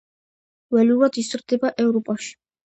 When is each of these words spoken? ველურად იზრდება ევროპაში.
ველურად 0.75 1.19
იზრდება 1.23 1.73
ევროპაში. 1.85 2.35